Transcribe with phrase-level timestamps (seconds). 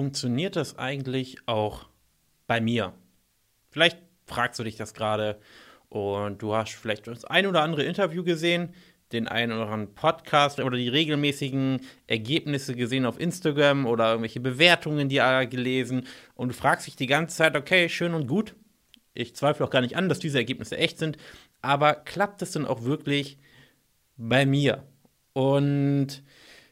[0.00, 1.86] funktioniert das eigentlich auch
[2.46, 2.94] bei mir?
[3.68, 5.38] Vielleicht fragst du dich das gerade
[5.90, 8.72] und du hast vielleicht das ein oder andere Interview gesehen,
[9.12, 15.10] den einen oder anderen Podcast oder die regelmäßigen Ergebnisse gesehen auf Instagram oder irgendwelche Bewertungen,
[15.10, 15.16] die
[15.50, 18.54] gelesen und du fragst dich die ganze Zeit, okay, schön und gut.
[19.12, 21.18] Ich zweifle auch gar nicht an, dass diese Ergebnisse echt sind,
[21.60, 23.36] aber klappt es denn auch wirklich
[24.16, 24.82] bei mir?
[25.34, 26.22] Und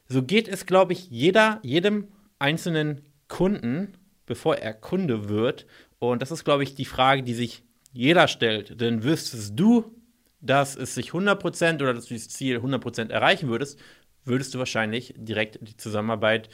[0.07, 2.09] so geht es, glaube ich, jeder, jedem
[2.39, 5.67] einzelnen Kunden, bevor er Kunde wird.
[5.99, 7.63] Und das ist, glaube ich, die Frage, die sich
[7.93, 8.81] jeder stellt.
[8.81, 9.95] Denn wüsstest du,
[10.41, 13.79] dass es sich 100% oder dass du das Ziel 100% erreichen würdest,
[14.25, 16.49] würdest du wahrscheinlich direkt die Zusammenarbeit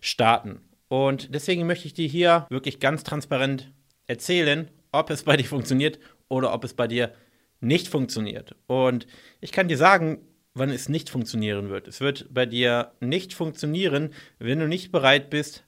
[0.00, 0.60] starten.
[0.88, 3.72] Und deswegen möchte ich dir hier wirklich ganz transparent
[4.06, 7.12] erzählen, ob es bei dir funktioniert oder ob es bei dir
[7.60, 8.56] nicht funktioniert.
[8.66, 9.06] Und
[9.40, 11.86] ich kann dir sagen, wann es nicht funktionieren wird.
[11.86, 15.64] Es wird bei dir nicht funktionieren, wenn du nicht bereit bist,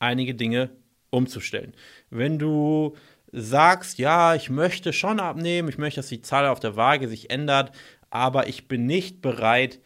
[0.00, 0.70] einige Dinge
[1.10, 1.74] umzustellen.
[2.10, 2.96] Wenn du
[3.32, 7.30] sagst, ja, ich möchte schon abnehmen, ich möchte, dass die Zahl auf der Waage sich
[7.30, 7.72] ändert,
[8.10, 9.80] aber ich bin nicht bereit,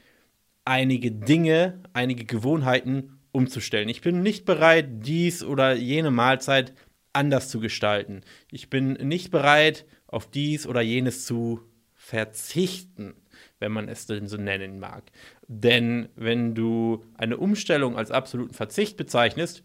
[0.65, 3.89] einige Dinge, einige Gewohnheiten umzustellen.
[3.89, 6.73] Ich bin nicht bereit, dies oder jene Mahlzeit
[7.13, 8.23] anders zu gestalten.
[8.51, 11.61] Ich bin nicht bereit, auf dies oder jenes zu
[12.05, 13.15] verzichten,
[13.61, 15.05] wenn man es denn so nennen mag.
[15.49, 19.63] Denn wenn du eine Umstellung als absoluten Verzicht bezeichnest,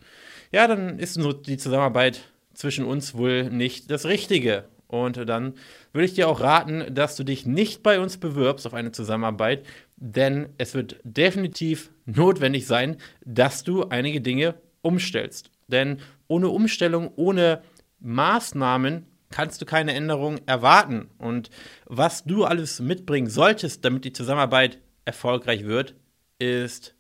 [0.54, 2.22] ja, dann ist so die Zusammenarbeit
[2.54, 4.70] zwischen uns wohl nicht das Richtige.
[4.88, 5.56] Und dann
[5.92, 9.66] würde ich dir auch raten, dass du dich nicht bei uns bewirbst auf eine Zusammenarbeit,
[9.98, 12.96] denn es wird definitiv notwendig sein,
[13.26, 15.52] dass du einige Dinge umstellst.
[15.68, 17.62] Denn ohne Umstellung, ohne
[18.00, 21.10] Maßnahmen kannst du keine Änderung erwarten.
[21.18, 21.50] Und
[21.86, 25.96] was du alles mitbringen solltest, damit die Zusammenarbeit erfolgreich wird,
[26.40, 26.96] ist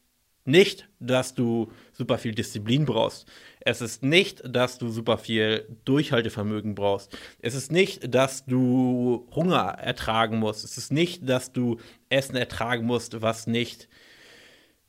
[0.46, 3.28] nicht, dass du super viel Disziplin brauchst.
[3.60, 7.18] Es ist nicht, dass du super viel Durchhaltevermögen brauchst.
[7.40, 10.64] Es ist nicht, dass du Hunger ertragen musst.
[10.64, 11.78] Es ist nicht, dass du
[12.10, 13.90] Essen ertragen musst, was nicht,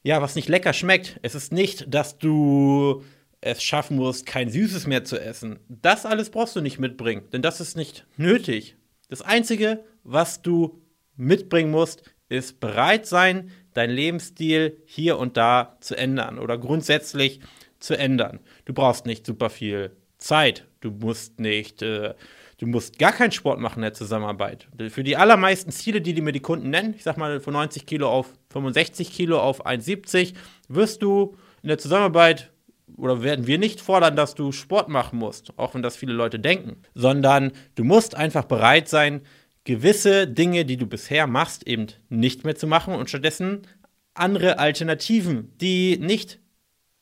[0.03, 1.19] ja, was nicht lecker schmeckt.
[1.23, 3.05] Es ist nicht, dass du
[3.41, 5.59] es schaffen musst, kein Süßes mehr zu essen.
[5.69, 8.77] Das alles brauchst du nicht mitbringen, denn das ist nicht nötig.
[9.09, 10.83] Das Einzige, was du
[11.17, 17.41] mitbringen musst, ist bereit sein, deinen Lebensstil hier und da zu ändern oder grundsätzlich
[17.79, 18.41] zu ändern.
[18.67, 20.67] Du brauchst nicht super viel Zeit.
[20.81, 22.15] Du musst nicht, äh,
[22.59, 24.69] du musst gar keinen Sport machen in der Zusammenarbeit.
[24.89, 27.87] Für die allermeisten Ziele, die, die mir die Kunden nennen, ich sag mal von 90
[27.87, 30.35] Kilo auf 65 Kilo auf 1,70,
[30.69, 32.51] wirst du in der Zusammenarbeit
[32.97, 36.39] oder werden wir nicht fordern, dass du Sport machen musst, auch wenn das viele Leute
[36.39, 39.23] denken, sondern du musst einfach bereit sein,
[39.65, 43.67] gewisse Dinge, die du bisher machst, eben nicht mehr zu machen und stattdessen
[44.15, 46.41] andere Alternativen, die nicht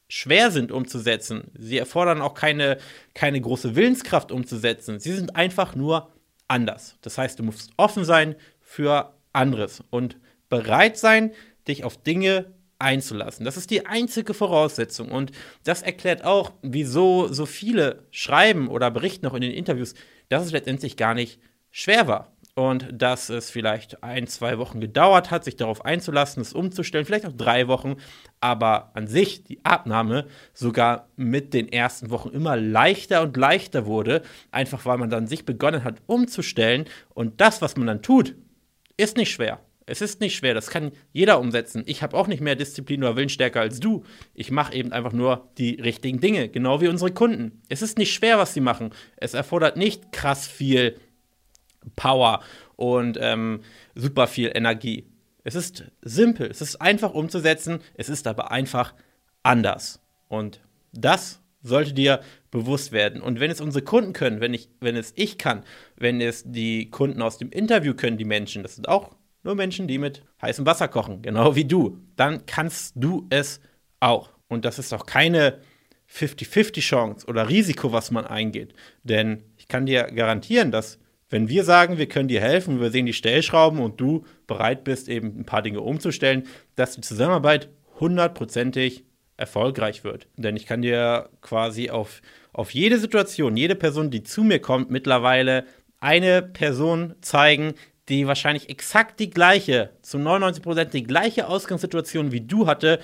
[0.08, 1.50] schwer sind umzusetzen.
[1.56, 2.78] Sie erfordern auch keine,
[3.14, 4.98] keine große Willenskraft umzusetzen.
[5.00, 6.12] Sie sind einfach nur
[6.48, 6.96] anders.
[7.02, 10.16] Das heißt, du musst offen sein für anderes und
[10.48, 11.32] bereit sein,
[11.66, 13.44] dich auf Dinge einzulassen.
[13.44, 15.10] Das ist die einzige Voraussetzung.
[15.10, 15.32] Und
[15.64, 19.94] das erklärt auch, wieso so viele schreiben oder berichten auch in den Interviews,
[20.28, 21.40] dass es letztendlich gar nicht
[21.70, 26.52] schwer war und dass es vielleicht ein, zwei Wochen gedauert hat, sich darauf einzulassen, es
[26.52, 27.96] umzustellen, vielleicht auch drei Wochen,
[28.40, 34.22] aber an sich die Abnahme sogar mit den ersten Wochen immer leichter und leichter wurde,
[34.50, 38.34] einfach weil man dann sich begonnen hat umzustellen und das, was man dann tut,
[38.96, 39.60] ist nicht schwer.
[39.88, 41.82] Es ist nicht schwer, das kann jeder umsetzen.
[41.86, 44.04] Ich habe auch nicht mehr Disziplin oder Willensstärke als du.
[44.34, 47.62] Ich mache eben einfach nur die richtigen Dinge, genau wie unsere Kunden.
[47.68, 48.90] Es ist nicht schwer, was sie machen.
[49.16, 50.96] Es erfordert nicht krass viel
[51.96, 52.42] Power
[52.76, 53.60] und ähm,
[53.94, 55.06] super viel Energie.
[55.42, 58.94] Es ist simpel, es ist einfach umzusetzen, es ist aber einfach
[59.42, 60.00] anders.
[60.28, 60.60] Und
[60.92, 62.20] das sollte dir
[62.50, 63.22] bewusst werden.
[63.22, 65.64] Und wenn es unsere Kunden können, wenn, ich, wenn es ich kann,
[65.96, 69.16] wenn es die Kunden aus dem Interview können, die Menschen, das sind auch
[69.48, 73.60] nur Menschen, die mit heißem Wasser kochen, genau wie du, dann kannst du es
[73.98, 74.30] auch.
[74.46, 75.58] Und das ist auch keine
[76.12, 78.74] 50-50 Chance oder Risiko, was man eingeht.
[79.04, 80.98] Denn ich kann dir garantieren, dass
[81.30, 85.08] wenn wir sagen, wir können dir helfen, wir sehen die Stellschrauben und du bereit bist,
[85.08, 86.46] eben ein paar Dinge umzustellen,
[86.76, 87.70] dass die Zusammenarbeit
[88.00, 89.04] hundertprozentig
[89.38, 90.28] erfolgreich wird.
[90.36, 92.20] Denn ich kann dir quasi auf,
[92.52, 95.64] auf jede Situation, jede Person, die zu mir kommt, mittlerweile
[96.00, 97.74] eine Person zeigen,
[98.08, 103.00] die wahrscheinlich exakt die gleiche, zu 99 Prozent die gleiche Ausgangssituation wie du hatte,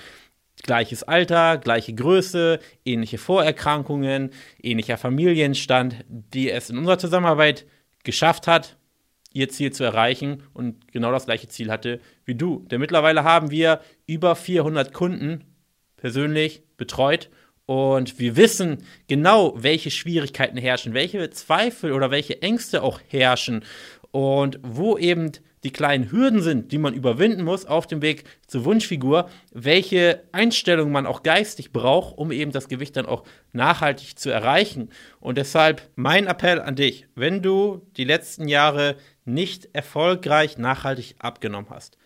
[0.63, 4.31] gleiches Alter, gleiche Größe, ähnliche Vorerkrankungen,
[4.61, 7.65] ähnlicher Familienstand, die es in unserer Zusammenarbeit
[8.03, 8.77] geschafft hat,
[9.33, 12.65] ihr Ziel zu erreichen und genau das gleiche Ziel hatte wie du.
[12.71, 15.43] Denn mittlerweile haben wir über 400 Kunden
[15.97, 17.29] persönlich betreut
[17.67, 23.63] Und wir wissen genau, welche Schwierigkeiten herrschen, welche Zweifel oder welche Ängste auch herrschen
[24.15, 25.33] und wo eben
[25.65, 30.89] die kleinen Hürden sind, die man überwinden muss auf dem Weg zur Wunschfigur, welche Einstellung
[30.89, 34.89] man auch geistig braucht, um eben das Gewicht dann auch nachhaltig zu erreichen.
[35.19, 38.95] Und deshalb mein Appell an dich, wenn du die letzten Jahre
[39.25, 41.97] nicht erfolgreich nachhaltig abgenommen hast,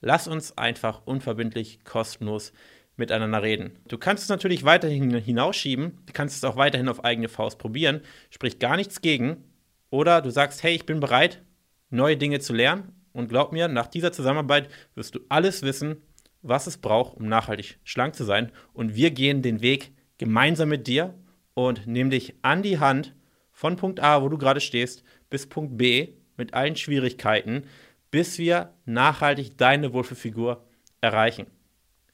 [0.00, 2.52] lass uns einfach unverbindlich kostenlos
[2.96, 3.72] miteinander reden.
[3.88, 8.02] Du kannst es natürlich weiterhin hinausschieben, du kannst es auch weiterhin auf eigene Faust probieren,
[8.30, 9.42] spricht gar nichts gegen.
[9.90, 11.42] Oder du sagst, hey, ich bin bereit,
[11.90, 12.92] neue Dinge zu lernen.
[13.12, 16.02] Und glaub mir, nach dieser Zusammenarbeit wirst du alles wissen,
[16.42, 18.52] was es braucht, um nachhaltig schlank zu sein.
[18.72, 21.14] Und wir gehen den Weg gemeinsam mit dir
[21.54, 23.14] und nehmen dich an die Hand
[23.50, 27.64] von Punkt A, wo du gerade stehst, bis Punkt B mit allen Schwierigkeiten,
[28.10, 30.66] bis wir nachhaltig deine Wohlfühlfigur
[31.00, 31.46] erreichen.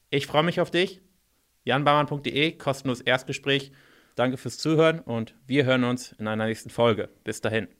[0.09, 1.01] Ich freue mich auf dich.
[1.65, 3.71] janbarmann.de, kostenlos Erstgespräch.
[4.15, 7.09] Danke fürs Zuhören und wir hören uns in einer nächsten Folge.
[7.23, 7.73] Bis dahin.